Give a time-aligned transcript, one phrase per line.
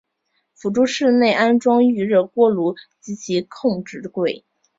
[0.55, 4.43] 辅助室内安装预热锅炉及其控制柜。